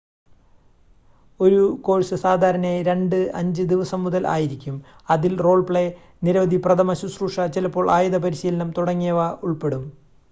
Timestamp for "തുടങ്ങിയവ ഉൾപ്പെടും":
8.79-9.85